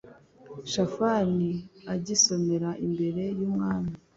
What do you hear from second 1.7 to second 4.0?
agisomera imbere y umwami